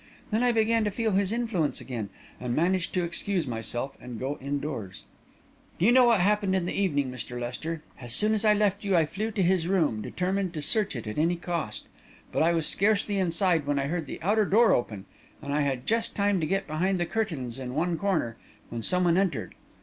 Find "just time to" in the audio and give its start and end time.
15.85-16.47